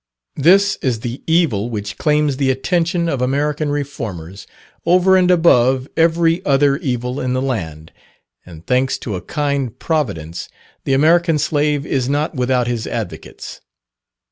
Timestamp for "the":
1.01-1.21, 2.37-2.49, 7.33-7.39, 10.85-10.93